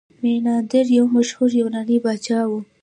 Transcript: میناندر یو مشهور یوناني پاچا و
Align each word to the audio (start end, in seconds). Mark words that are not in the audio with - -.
میناندر 0.21 0.85
یو 0.97 1.05
مشهور 1.15 1.51
یوناني 1.61 1.97
پاچا 2.03 2.39
و 2.47 2.51